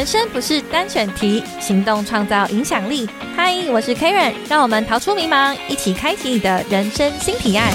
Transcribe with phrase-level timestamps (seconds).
[0.00, 3.06] 人生不是单选题，行动创造影响力。
[3.36, 7.70] 嗨，我是 Karen，让我们逃出迷茫，一起开启你的人生新提案。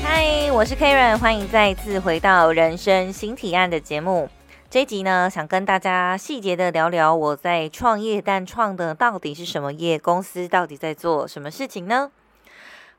[0.00, 4.30] 嗨，我是 Karen，欢迎再次回到人生新提案的节目。
[4.70, 9.98] 这一集呢，想跟大家细节的聊聊我在创业，但创的到底是什么业？
[9.98, 12.12] 公司到底在做什么事情呢？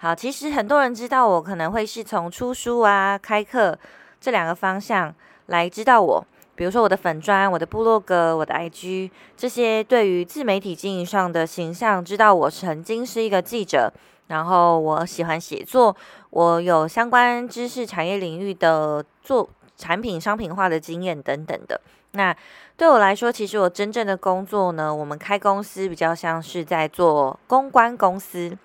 [0.03, 3.77] 好，其实很多人知道我可能会是从出书啊、开课
[4.19, 5.13] 这两个方向
[5.45, 13.93] 来知道我，比如说我的粉砖、我的部落格、我的 IG 这些对于自媒体经营上的形象，知道我曾经是一个记者，
[14.25, 15.95] 然后我喜欢写作，
[16.31, 19.47] 我有相关知识产业领域的做
[19.77, 21.79] 产品商品化的经验等等的。
[22.13, 22.35] 那
[22.75, 28.57] 对我来说，其实我真正的工作呢，我们开公司比较像是在做公关公司。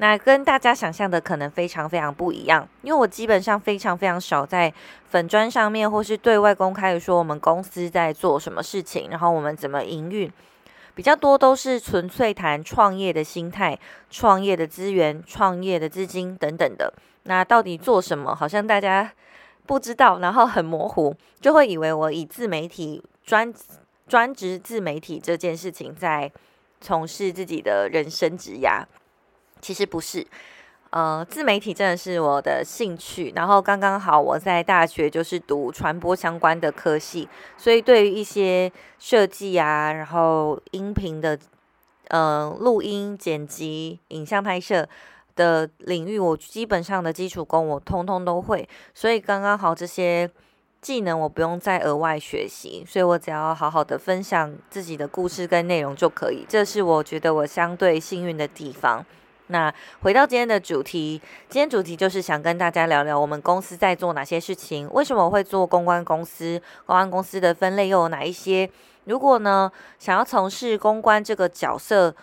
[0.00, 4.72] 那跟大家想象的可能非常非常不一样，因为我基本上非常非常少在
[5.10, 10.30] 粉砖上面或是对外公开的说我们公司在做什么事情，然后我们怎么营运，
[10.94, 13.76] 比较多都是纯粹谈创业的心态、
[14.08, 16.94] 创业的资源、创业的资金等等的。
[17.24, 19.12] 那到底做什么，好像大家
[19.66, 23.52] 不知道，然后很模糊，就会以为我以自媒体专
[24.06, 26.30] 专职自媒体这件事情在
[26.80, 28.84] 从事自己的人生职涯。
[29.60, 30.26] 其实不是，
[30.90, 33.32] 呃，自媒体真的是我的兴趣。
[33.36, 41.38] 然后刚刚好，我在大学就是读传播相关的科系，所以对于一些设计啊，然后音频的，
[42.08, 44.88] 呃，录音、剪辑、影像拍摄
[45.36, 48.66] 的领域，我基本上的基础功我通通都会。
[48.94, 50.30] 所以刚刚好这些
[50.80, 56.46] 技能我不用再额外学习，所以我只要好好的分享自己的故事跟内容就可以。
[56.48, 59.04] 这是我觉得我相对幸运的地方。
[59.48, 68.70] 那回到今天的主题，今天主题就是想跟大家聊聊我们公司在做哪些事情，为什么会做公关公司，公关公司的分类又有哪一些？
[69.04, 72.14] 如果呢想要从事公关这个角色，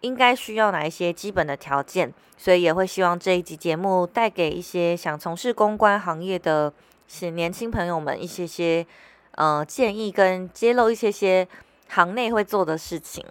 [0.00, 2.12] 应该需要哪一些基本的条件？
[2.38, 6.72] 所以也会希望这一集节目带给一些想从事公关行业的
[7.06, 8.84] 些年轻朋友们一些些
[9.32, 11.46] 呃建议，跟揭露一些些
[11.88, 13.24] 行内会做的事情。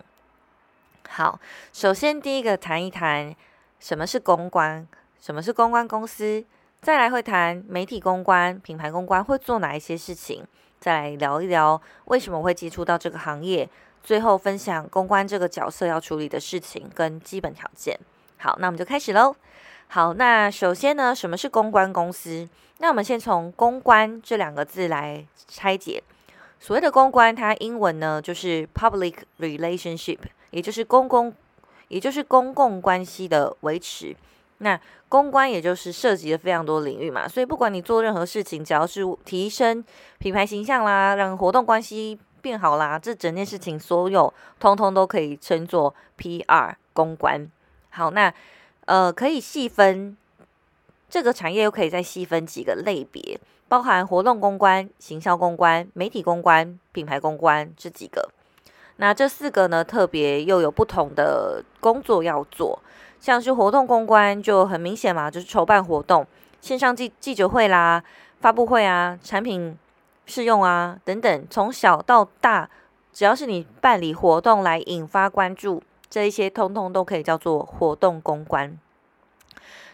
[1.14, 1.38] 好，
[1.74, 3.36] 首先第一个谈一谈
[3.82, 4.88] 什么是公关，
[5.20, 6.42] 什么是公关公司，
[6.82, 10.48] 再来会谈媒体公关、品牌公关会做哪一些事情，
[10.80, 13.70] 再来聊一聊为什么会接触到这个行业，
[14.02, 18.00] 最后分享公关这个角色要处理的事情跟基本条件。
[18.38, 19.36] 好，那我们就开始喽。
[19.90, 22.48] 好，那首先呢，什么是公关公司？
[22.78, 26.02] 那我们先从公关这两个字来拆解。
[26.58, 30.20] 所谓的公关，它英文呢就是 public relationship。
[30.52, 31.34] 也就是公共，
[31.88, 34.16] 也就是公共关系的维持。
[34.60, 34.80] 那
[35.10, 39.84] 公关也就是涉及了非常多领域嘛，所以不管你做任何事情，只要是提升
[40.20, 47.50] 品牌形象啦，让活动关系变好啦，这整件事情所有通通都可以称作 PR 公关。
[47.90, 48.32] 好，那
[48.86, 50.16] 呃可以细分
[51.10, 58.30] 这个产业，又可以再细分几个类别，包含活动公关、行销公关、媒体公关、品牌公关这几个。
[59.02, 62.80] 那这四个呢，特别又有不同的工作要做，
[63.20, 66.24] 像是活动公关就很明显嘛，就是筹办活动、
[66.62, 68.04] 线上记记者会啦、
[68.42, 69.76] 发布会啊、产品
[70.28, 72.70] 试用啊等等，从小到大，
[73.12, 78.78] 只要是你办理活动来引发关注，这一些通通都可以叫做活动公关。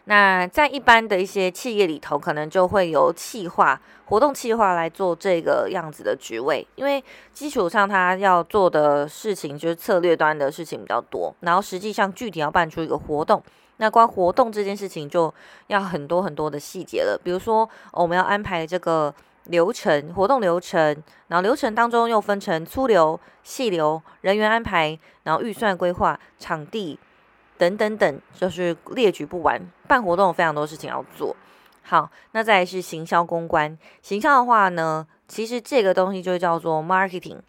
[0.10, 7.04] 那在一般的一些企业里头，可能就会由企划、活动企划来做这个样子的职位，因为
[7.34, 13.44] 基础上他要做的事情就是策略端的事情比较多，然后实际上具体要办出一个活动，
[13.78, 15.34] 那关活动这件事情就
[15.68, 19.14] 要很多很多的细节了，比如说我们要安排这个
[19.48, 20.80] 流程、活动流程，
[21.28, 26.98] 然后流程当中又分成粗流、细流、人员安排，然后预算规划、场地。
[27.58, 29.62] 等等等，就是列举不完。
[29.88, 31.36] 办活动有非常多事情要做。
[31.82, 33.78] 好，那再来是行销公关。
[34.02, 37.40] 行销的话呢，其实这个东西就叫做 marketing。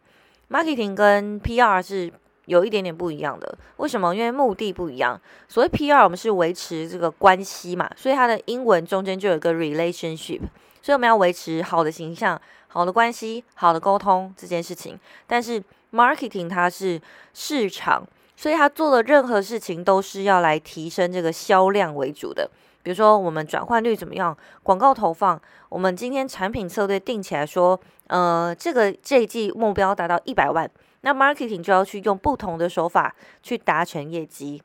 [0.49, 2.13] marketing 跟 PR 是
[2.47, 3.59] 有一点点不一样的。
[3.79, 4.15] 为什么？
[4.15, 5.21] 因为目的不一样。
[5.49, 10.41] 所谓 PR，我们是维持这个关系嘛，所以它的英文中间就有一个 relationship。
[10.81, 14.99] 所以我们要维持好的形象、好的关系、好的沟通这件事情。
[15.27, 15.63] 但是
[15.93, 17.01] marketing 它是
[17.35, 18.07] 市场。
[18.39, 22.49] 所以他做的任何事情都是要来提升这个销量为主的。
[22.85, 24.39] 比如说，我们转换率怎么样？
[24.63, 30.71] 广告投放，我们今天产品策略定起来说，呃，这个这一季目标达到一百万，
[31.01, 33.13] 那 marketing 就要去用不同的手法
[33.43, 34.63] 去达成业绩。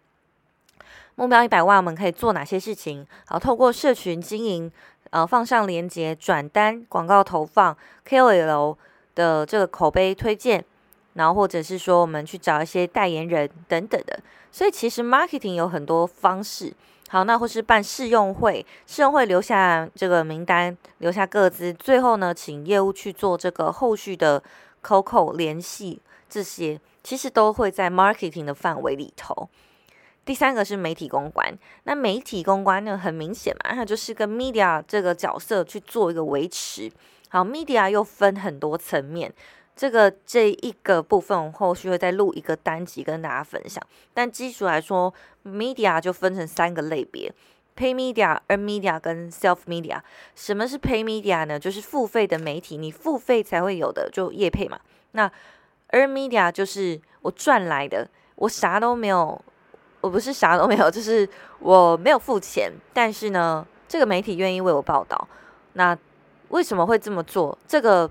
[1.15, 3.03] 目标一百万，我们可以做哪些事情？
[3.25, 4.71] 好，透过社群经营，
[5.09, 7.75] 呃放上链接、转单、广告投放、
[8.07, 8.77] KOL
[9.15, 10.63] 的这个口碑推荐，
[11.13, 14.19] 然后或者是说我们去找一些代言人等等的。
[14.51, 16.73] 所以其实 marketing 有很多方式。
[17.09, 24.41] 好，那或是办试用会，试用会留下这个名单，留下个资，最后呢，请业务去做这个后续的
[24.81, 29.47] COCO 联系，这些其实都会在 marketing 的范围里头。
[30.25, 36.91] 第三个是媒体公关，那媒体公关呢，很明显嘛，它就是跟 media 这个角色去做一个维持。
[37.29, 39.31] 好，media 又分很多层面。
[39.75, 43.83] 这个这一个部分，我后续会再录一个单集跟大家分享。
[44.13, 45.11] 但基础来说
[45.43, 47.33] ，media 就分成三个类别
[47.75, 49.99] ：pay media、earn media 跟 self media。
[50.35, 51.59] 什么是 pay media 呢？
[51.59, 54.79] 就是付费的媒体，你付费才会有的，就业配嘛。
[55.13, 55.27] 那
[55.89, 59.43] earn media 就是我赚来的，我啥都没有，
[60.01, 61.27] 我不是啥都没有，就是
[61.59, 65.27] 我没有付钱，但是呢，这个媒体愿意为我报道。
[65.73, 65.97] 那
[66.49, 67.57] 为什么会这么做？
[67.67, 68.09] 这个。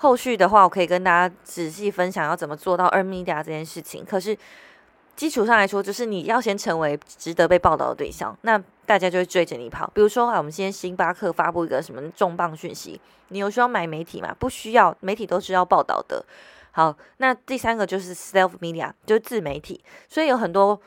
[0.00, 4.02] 后续的话，我可以跟大家仔细分享要怎么做到二 media 这件事情。
[4.02, 4.34] 可是
[5.14, 9.86] 基础上来说，就是你要先成为值得被报道的对象，那大家就会追着你跑。
[9.94, 12.98] 比如说啊，我们今天星巴克发布一个什么重磅讯息，
[13.28, 14.34] 你有需要买媒体吗？
[14.38, 16.24] 不需要，媒体都是要报道的。
[16.70, 19.84] 好，那第三个就是 self media，就是自媒体。
[20.08, 20.80] 所以有很多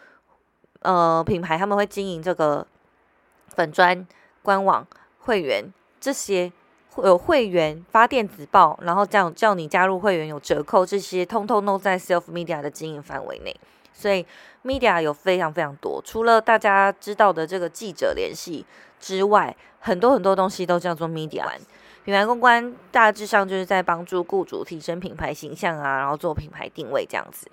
[0.79, 2.65] 呃品牌他们会经营这个
[3.49, 4.07] 粉砖、
[4.41, 4.87] 官网、
[5.19, 5.71] 会员
[6.01, 6.51] 这些。
[6.97, 13.55] 有会员发电子报，然后这样叫你加入会员有折扣，这些通通都在 self media 的经营范围内。
[13.93, 14.25] 所以
[14.63, 18.65] media 有非常非常多，除了大家知道的这个记者联系
[18.99, 21.45] 之外，很多很多东西都叫做 media。
[22.03, 27.47] 品牌公关大致上就是在帮助雇主提升品牌形象啊，然后做品牌定位这样子。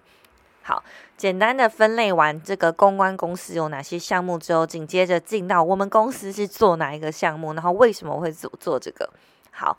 [0.62, 0.82] 好，
[1.16, 9.08] 简单的分类完这个公关公司有哪些项目之后，紧接着进到我们公司是做哪一个项目，然后为什么会做做这个？
[9.50, 9.76] 好，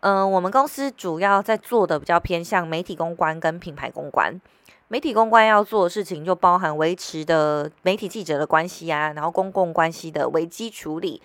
[0.00, 4.40] 嗯，我们公司主要在做的比较偏向媒体公关跟品牌公关。
[4.88, 11.22] 媒体公关要做的事情就包含维持的媒体记者的关系啊，然后公共关系的危机处理。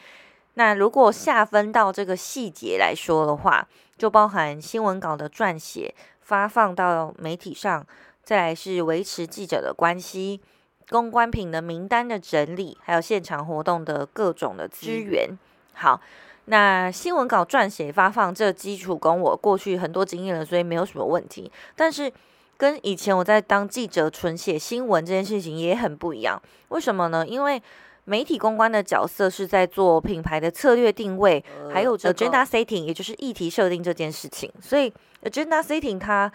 [0.53, 7.85] 那如果下分到这个细节来说的话，就包含新闻稿的撰写、发放到媒体上，
[8.23, 10.39] 再来是维持记者的关系、
[10.89, 15.37] 公关品的名单的整理，还有现场活动的各种的资源。
[15.73, 15.99] 好。
[16.51, 21.51] 那新闻稿撰写发放这基础跟我过去很多经验了，所以没有什么问题。
[21.75, 22.11] 但是
[22.57, 26.41] 跟以前我在当记者纯写新闻这件事情也很不一样。
[26.69, 27.23] 为什么呢？
[27.27, 27.61] 因为
[28.05, 34.51] 媒体公关的角色是在做品牌的策略定位，还有 agenda setting，也就是议题设定这件事情。
[34.59, 34.91] 所以
[35.23, 36.31] agenda setting 它，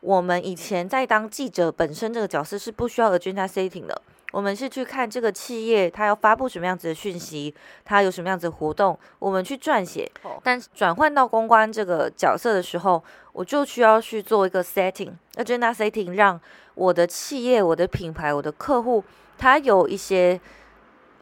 [0.00, 4.02] 我们以前在当记者本身这个角色是不需要 agenda setting 的。
[4.34, 7.54] 我们是去看这个企业，它要发布什么样子的讯息，
[7.84, 10.10] 它有什么样子的活动，我们去撰写。
[10.42, 13.00] 但转换到公关这个角色的时候，
[13.32, 16.40] 我就需要去做一个 setting，agenda setting，让
[16.74, 19.04] 我的企业、我的品牌、我的客户，
[19.38, 20.40] 他有一些。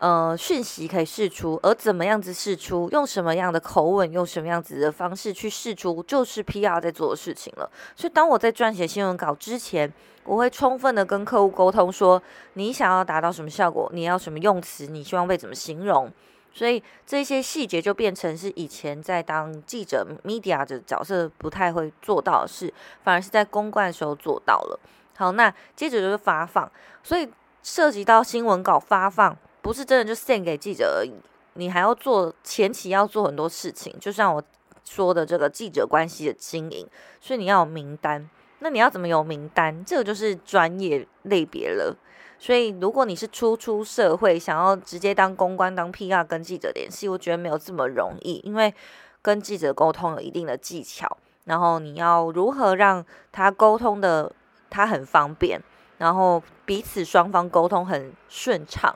[0.02, 7.70] 呃，讯息可以释出，而怎么样子释出，用什么样的口吻，用什么样子的方式去释出，就是 PR 在做的事情了。
[7.94, 9.93] 所以，当我在撰写新闻稿之前，
[10.25, 12.20] 我会充分的跟客户沟通，说
[12.54, 16.10] 你想要达到什么效果，你要什么用词，你希望被怎么形容。
[16.52, 22.74] 所以，这些细节就变成是以前在当记者 media 的角色不太会做到的事，
[23.05, 24.81] 反而是在公关的时候做到了。
[25.17, 26.69] 好，那接着就是发放，
[27.05, 27.29] 所以
[27.62, 29.38] 涉及到新闻稿发放。
[29.62, 31.14] 不是真的就献给记者而已，
[31.54, 34.42] 你还要做前期要做很多事情，就像我
[34.84, 36.86] 说的这个记者关系的经营，
[37.20, 38.28] 所以你要有名单。
[38.58, 39.84] 那你要怎么有名单？
[39.84, 41.96] 这个就是专业类别了。
[42.38, 48.74] 所以如果你是初出社会，想要直接当公关、当 PR 跟记者联系，我觉得没有这么容易，因为
[49.20, 54.32] 跟记者沟通有一定的技巧，然后你要如何让他沟通的
[54.70, 55.60] 他很方便，
[55.98, 58.92] 然后彼此双方沟通很顺畅。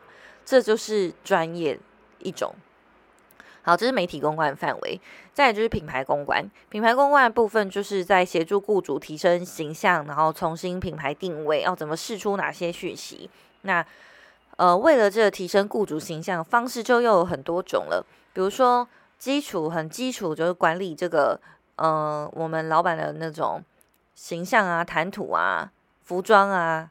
[0.46, 1.78] 这就是专业
[2.20, 2.54] 一种。
[3.60, 5.00] 好，这是媒体公关范围。
[5.34, 13.28] 再就是品牌公关，品牌公关的部分就是在协助雇主提升形象，然后重新品牌定位，要怎么试出哪些讯息。
[13.62, 13.84] 那
[14.56, 18.06] 呃，为了这个提升雇主形象方式，就又有很多种了。
[18.32, 18.88] 比如说，
[19.18, 21.38] 基础很基础，就是管理这个
[21.74, 23.62] 呃，我们老板的那种
[24.14, 25.72] 形象啊、谈吐啊、
[26.04, 26.88] 服装啊、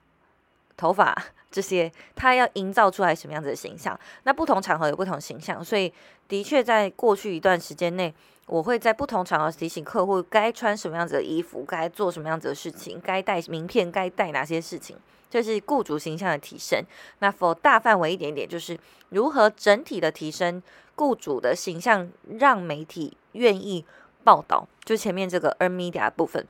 [0.76, 1.16] 头发。
[1.56, 3.98] 这些，他要营造出来什么样子的形象？
[4.24, 5.94] 那不同场合有不同形象，所以
[6.28, 8.14] 的确在过去一段时间内，
[8.46, 14.98] 我会在不同场合提醒客户该穿什么样子的衣服，该做什么样子的事情，该带名片，该带哪些事情，
[15.30, 16.84] 这是雇主形象的提升。
[17.20, 20.62] 那否大范围一点点，就是如何整体的提升
[20.96, 23.86] 雇主的形象，让媒体愿意
[24.26, 26.46] 报道，就前面这个 earn media 部分，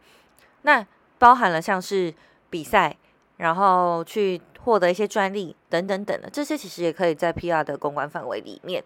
[0.64, 0.84] 那
[1.20, 2.12] 包含了像是
[2.50, 2.98] 比赛。
[3.38, 8.84] 然后去获得一些专利等等等的，这些其实也可以在 PR 的公关范围里面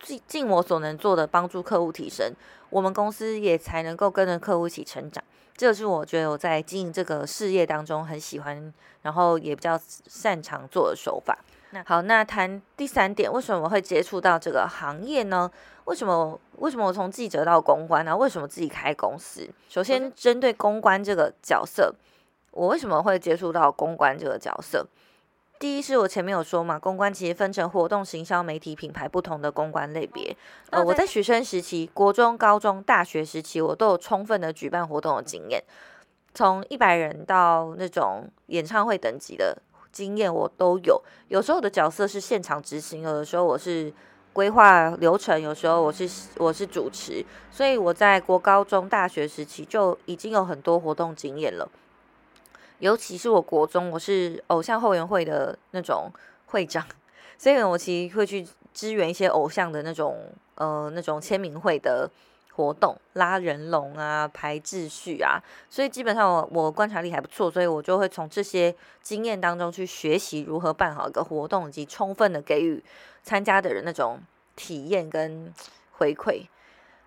[0.00, 2.32] 尽尽我所能做的帮助客户提升，
[2.70, 5.22] 我们公司也才能够跟着客户一起成长。
[5.56, 11.38] 这是我觉得我在经营这个事业当中很喜欢，然后也比较擅长做的手法。
[11.70, 15.50] 那好，那谈第三点，为什么会接触到这个行业呢？
[15.84, 18.16] 为什么为什么我从记者到公关呢？
[18.16, 19.48] 为什么自己开公司？
[19.68, 21.94] 首先针对公关这个角色。
[22.56, 24.86] 我为什么会接触到公关这个角色？
[25.58, 30.34] 第一是我前面有说嘛，公关其实分成活动、行销、媒体、品牌不同的公关类别。
[30.70, 35.62] 呃，我在学生时期，国中、高中、大学时期，我都有充分的举办活动的经验，
[36.34, 39.56] 从一百人到那种演唱会等级的
[39.92, 41.02] 经验我都有。
[41.28, 43.92] 有时候我的角色是现场执行，有的时候我是
[44.32, 51.66] 规划流程，有时候我是我是主持，所以我在国高中、大学时期就已经有很多活动经验了。
[52.78, 56.10] 尤其是我国中，我是偶像后援会的那种
[56.46, 56.86] 会长，
[57.38, 62.10] 所以我其实会去支援一些偶像的那种呃那种签名会的
[62.52, 72.84] 活动，拉人龙啊，排秩序啊，所以基本上我我观察力还不错，所以我就会从这些经验当中去学习如何办好一个活动，以及充分的给予
[73.22, 74.20] 参加的人那种
[74.54, 75.50] 体验跟
[75.92, 76.42] 回馈。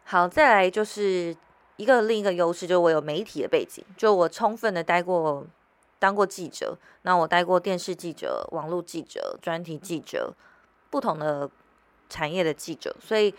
[0.04, 1.36] 好，再来就是
[1.78, 5.46] 一个另一个优势，就是我有媒体的背景，就我充分的待过。
[6.00, 10.34] 当过记者，那我待过电视记者、网络记者、专题记者，
[10.90, 11.50] 不同的
[12.10, 13.34] 产业的记者，所以，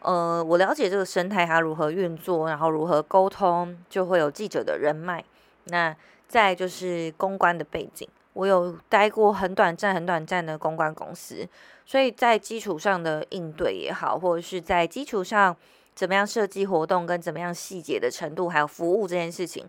[0.00, 5.24] 呃，我了解这个生态它如何运作，然后如何沟通，就会有记者的人脉。
[5.66, 5.96] 那
[6.26, 11.48] 再就是公关的背景，我有待过很短暂、很短暂的公关公司，
[11.86, 15.56] 所以在基础上的应对也好，或者是在基础上
[15.94, 19.64] 怎么样设计活动，跟怎么样细节的程度，还有服务这件事情。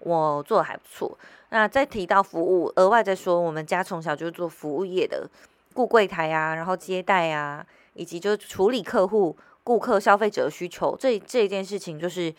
[0.00, 1.18] 我做的还不错。
[1.50, 5.28] 那再提到服务，额外再说，我们家从小就做服务业的，
[5.74, 10.96] 顾柜台啊，然后接待啊，以及就处理客户、顾客、消费者需求。
[10.98, 12.34] 这这件事情就是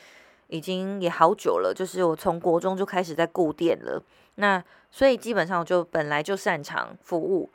[0.48, 4.02] 已经也好久了，就是我从国中就开始在顾店了。
[4.36, 7.50] 那所以基本上我就本来就擅长服务，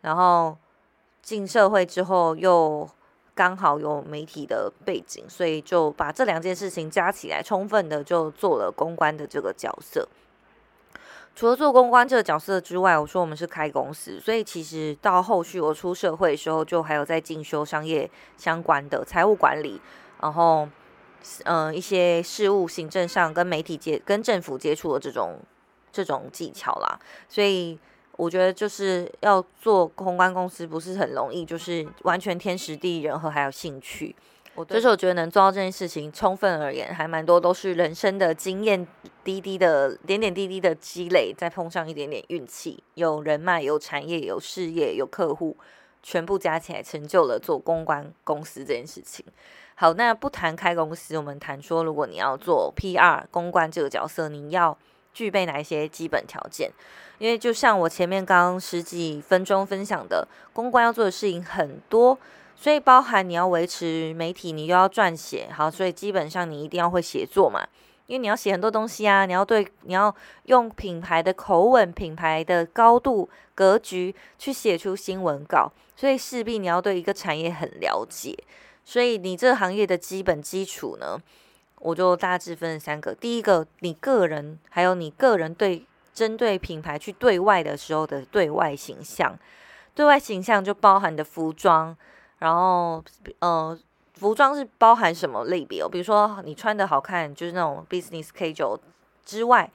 [0.00, 0.56] 然后
[1.22, 2.88] 进社会之后又。
[3.34, 10.08] 刚好有媒体的背景，所以就把这两件事情加起来，充分的就做了公关的这个角色。
[11.34, 19.80] 除了做公关这个角色之外，我说我们是开公司，所以其实到后续我出社会的时候，就还有在进修商业相关的财务管理，
[20.20, 20.68] 然后
[21.44, 25.40] 嗯一些事务行政上跟媒体接、跟政府接触的这种
[25.90, 27.78] 这种技巧啦，所以。
[28.16, 34.14] 我觉得就是要做公关公司不是很容易，就是完全天时地利人和还有兴趣。
[34.54, 38.86] 我就是我觉得能做到这件事情，充分而言还蛮多都是人生的经验
[39.24, 45.56] 滴滴的点点滴滴的积累，再碰上一点点运气，有人脉、有产业、有事业、有客户，
[46.04, 49.26] 全部加起来成就了做公关公司这件事情。
[49.74, 54.78] 好，那不谈开公司，我们谈说，如果你要做 PR 公关这个角色，你要
[55.14, 56.70] 具备哪一些基本条件？
[57.18, 62.18] 因为就像我前面刚十几分钟分享的，公关要做的事情很多，
[62.56, 67.64] 所以包含你要维持媒体，你又要撰写，好，所以基本上你一定要会写作嘛，
[68.06, 70.12] 因为你要写很多东西啊，你要对，你要
[70.46, 78.36] 用品牌的口吻、品牌的高度、格局去写出新闻稿，所以势必你要对一个产业很了解，
[78.84, 81.16] 所以你这行业的基本基础呢，
[81.84, 85.86] 我就大致分三个，第一个，你个人，还有你个人对。
[86.14, 89.36] 针对品牌去对外的时候的对外形象，
[89.96, 91.96] 对外形象就包含的服装，
[92.38, 93.02] 然后
[93.40, 93.76] 呃，
[94.14, 95.88] 服装是包含什么类别哦？
[95.88, 98.78] 比如说你穿的好看，就是那种 business casual
[99.24, 99.68] 之外，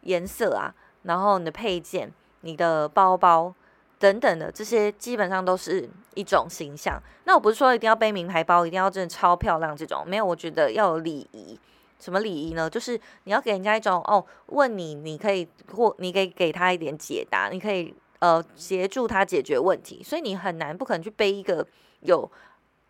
[0.00, 2.10] 颜色啊，然后你的配件、
[2.40, 3.54] 你的包包
[4.00, 7.00] 等等的这些，基本上都是一种形象。
[7.24, 11.60] 那我不是说一定要背名牌包，一定要真的超漂亮这种，没有，我觉得要有礼仪。
[11.98, 12.68] 什么礼仪呢？
[12.70, 20.02] 就是你要给人家一种哦，问你，你可以或你可以给他一点解答，你可以呃协助他解决问题。
[20.02, 21.66] 所以你很难不可能去背一个
[22.00, 22.26] 有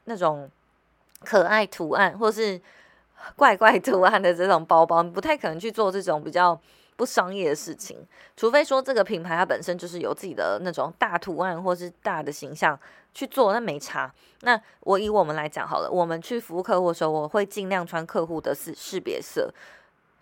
[0.04, 0.48] 那种
[1.24, 2.60] 可爱图案或是
[3.34, 6.56] 怪怪图案的这种包包，你不太可能去做这种比较
[7.00, 12.78] 不商业的事情，除非说这个品牌它本身就是有自己的那种大图案或是大的形象
[13.14, 14.12] 去做，那没差。
[14.42, 19.50] 那我以我们来讲好了，我们去服务客户的时候，我会尽量穿客户的识识别色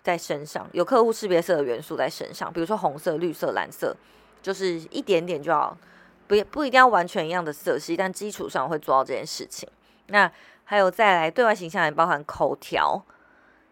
[0.04, 3.96] 在身上，有客户识别色的元素在身上，比如说红色、绿色、蓝色，
[4.40, 5.76] 就是一点点就好，
[6.28, 9.68] 不不一定要完全一样的色系，但基础上会做到这件事情。
[10.06, 10.30] 那
[10.62, 13.02] 还有再来对外形象也包含口条，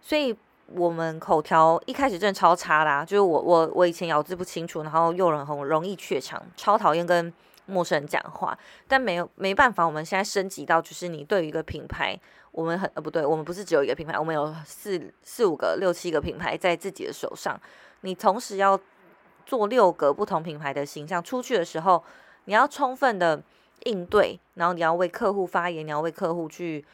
[0.03, 0.37] 所以。
[0.75, 7.33] 我们口条一开始真的超差啦，就是我我我以前咬字不清楚，然后又很很容易怯场，超讨厌跟
[7.67, 8.59] 陌生人讲话。
[8.89, 12.19] 但没有没办法，我们现在升级到就是你对于一个品牌，
[12.51, 17.57] 我们很呃不对，我们不是只有一个品牌，我们有四四五个六七个品牌在自己的手上，
[18.01, 18.79] 你同时要
[19.45, 22.03] 做六个不同品牌的形象出去的时候，
[22.47, 23.41] 你要充分的
[23.85, 26.85] 应对，然后你要为客户发言，你要为客户去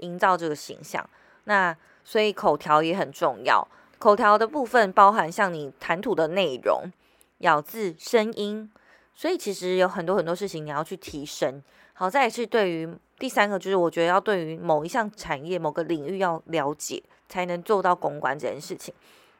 [0.00, 1.08] 营造这个形象，
[1.44, 1.76] 那。
[2.04, 3.66] 所以口条也很重要，
[3.98, 6.90] 口条的部分包含像你谈吐的内容、
[7.38, 8.70] 咬字、声音，
[9.14, 11.62] 所以其实有很多很多事情你要去提升。
[11.94, 18.92] 好，再是对于第三个，就是我觉得要对于某一项产业、某个领域要了解，才能做到公关这件事情。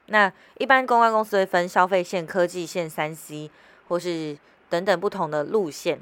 [0.07, 3.51] 那一般公关公司会分消费线、科技线、三 C
[3.89, 4.39] 或是
[4.69, 6.01] 等等不同的路线，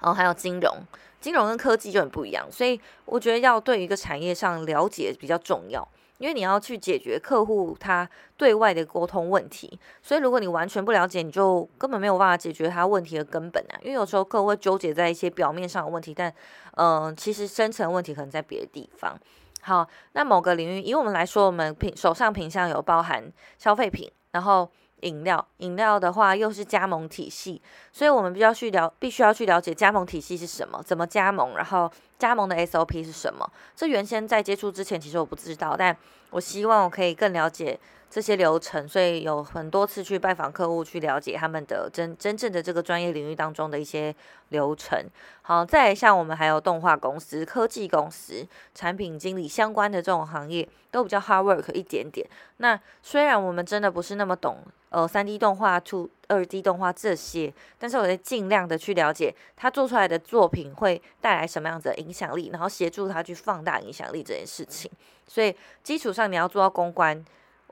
[0.00, 0.78] 然后还有金融。
[1.20, 5.86] 金融跟科技就很不一样，所以我觉得要对一个产业上了解比较重要，
[6.18, 9.78] 因为你要去解决客户他对外的沟通问题。
[10.02, 13.78] 所以如果你完全不了解，你就根本没有办法解决他问题的根本啊。
[13.82, 16.32] 因为有时候客户会纠结在一些表面上的问题，但
[16.76, 19.18] 嗯，其实深层问题可能在别的地方。
[19.62, 24.70] 好，那某个领域以我们来说，我们品手上品相有包含消费品，然后。
[25.02, 27.60] 饮料，饮料的话又是加盟体系，
[27.92, 33.50] 所以我们必须要去了，必须要去了解加盟体系是什么，怎么加盟，然后加盟的 SOP 是什么。
[33.74, 35.96] 这原先在接触之前，其实我不知道，但
[36.30, 37.80] 我希望我可以更了解。
[38.12, 44.12] 这些流程，所以有很多次去拜访客户，去了解他们的真真正的这个专业领域当中的一些
[44.48, 45.00] 流程。
[45.42, 52.28] 好，再像我们还有动画公司、科技公司、产品经理相关的这种行业，都比较 hard work 一点点。
[52.56, 54.58] 那虽然我们真的不是那么懂，
[54.88, 64.90] 呃，三 D 动画、出二 D 动画这些，但是我会尽量的去了解他做出来的作品会带来什么样子的影响力，然后协助他去放大影响力这件事情。
[65.26, 67.22] 所以基础上你要做到公关。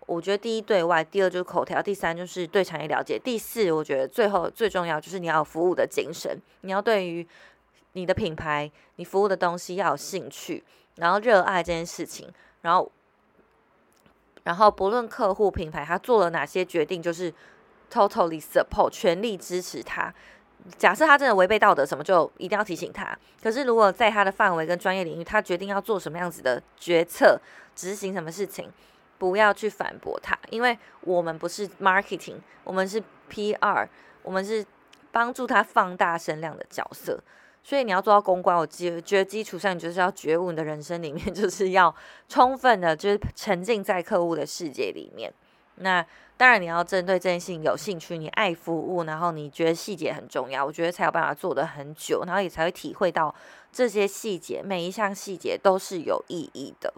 [0.07, 7.27] 我觉得第一对外，第二就是口条，第三就是对产业了解，第四我觉得最后最重要就是你要有服务的精神，你要对于
[7.93, 12.27] 你的品牌、你服务的东西要有兴趣，然后热爱这件事情，
[12.63, 12.91] 然后
[14.45, 17.31] 然后不论客户品牌他做了哪些决定，就是
[17.91, 20.13] totally support 全力支持他。
[20.77, 23.17] 假设他真的违背道德什么，就一定要提醒他。
[23.43, 27.41] 可是如果在他的范围跟专业领域，他决定要做什么样子的决策，
[27.75, 28.71] 执行什么事情。
[29.19, 33.89] 不要去反驳他，因为我们不是 marketing，我们是 PR，
[34.23, 34.65] 我们是
[35.11, 37.19] 帮助他放大声量的角色。
[37.65, 41.93] 所以你要做到公关，我基觉得基础上你就是要觉悟，你的人生里面 就是要
[42.29, 45.33] 充分的，就是沉浸在客户的世界里面。
[45.81, 46.05] 那
[46.39, 53.35] 当然你要针对这件事情有兴趣，你爱服务，然后你觉得细节很重要，我觉得才有办法做得很久，然后也才会体会到
[53.71, 56.95] 这些细节，每一项细节都是有意义的。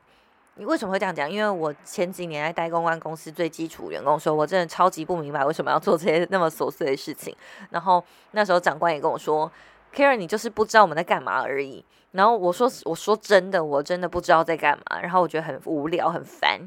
[0.57, 1.31] 你为什么会这样讲？
[1.31, 7.35] 因为我前几年在待公关公司最基础员工的时候，我真的超级不明白为什么要做这些那么琐碎的事情。
[7.71, 9.51] 然后那时候长官也跟我说
[9.95, 16.61] ：“Karen，你就是不知道我们在干嘛而已。”然后我说：“我说真的，我真的不知道在干嘛。”然后我觉得很无聊、很烦，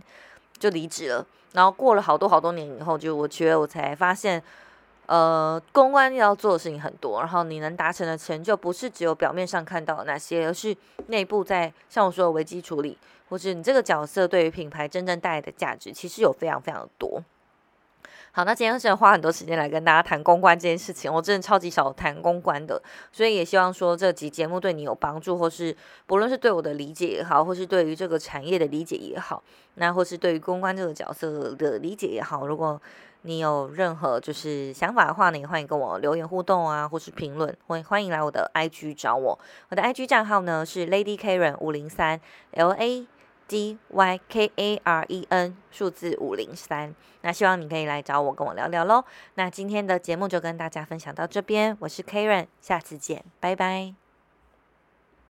[0.63, 1.25] 就离职了。
[1.51, 4.41] 然后过了好多好多年以后，就我觉得我才发现，
[5.07, 10.73] 呃，公关要做的事情很多，然后你能达成的成就不是只有表面上看到的那些，而是
[11.07, 12.97] 内部在像我说的危机处理。
[13.29, 17.21] 或是你这个角色对于品牌真正带来的价值，其实有非常非常的多。
[18.35, 29.43] 好，那今天真的花很多时间来跟大家谈公关这件事情，我真的超级少谈公关的，所以也希望说这集节目对你有帮助，或是不论是对我的理解也好，或是对于这个产业的理解也好，
[29.75, 32.81] 那或是对于公关这个角色的理解也好，如果
[33.21, 39.37] 你有任何就是想法的话呢，也欢迎跟我留言互动啊，或是评论，欢欢迎来我的 IG 找我，
[39.69, 42.19] 我的 IG 账号呢是 Lady Karen 五零三
[42.53, 43.05] L A。
[43.53, 49.05] C Y K A R E N 数字五零三，那希望你可以来找我跟我聊聊喽。
[49.35, 54.02] 那今天的节目就跟大家分享到这边，我是 Karen，下次见，拜拜。